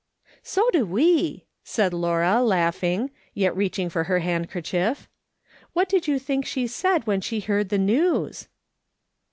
"So 0.41 0.67
do 0.71 0.83
we," 0.83 1.45
said 1.63 1.93
Laura, 1.93 2.41
laughing, 2.41 3.11
yet 3.35 3.55
reaching 3.55 3.87
for 3.87 4.05
her 4.05 4.17
handkerchief. 4.17 5.07
"What 5.73 5.89
did 5.89 6.07
you 6.07 6.17
think 6.17 6.43
she 6.43 6.65
said 6.65 7.05
■when 7.05 7.21
she 7.23 7.39
heard 7.41 7.69
the 7.69 7.77
news 7.77 8.47